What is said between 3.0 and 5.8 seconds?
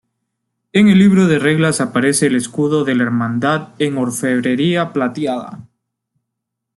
hermandad en orfebrería plateada.